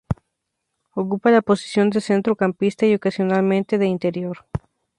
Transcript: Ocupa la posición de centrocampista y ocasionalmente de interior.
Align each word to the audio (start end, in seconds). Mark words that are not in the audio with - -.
Ocupa 0.95 1.29
la 1.29 1.43
posición 1.43 1.91
de 1.91 2.01
centrocampista 2.01 2.87
y 2.87 2.95
ocasionalmente 2.95 3.77
de 3.77 3.85
interior. 3.85 4.47